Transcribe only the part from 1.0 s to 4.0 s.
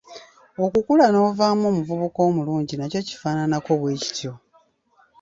n'ovaamu omuvubuka omulungi nakyo kifaananako bwe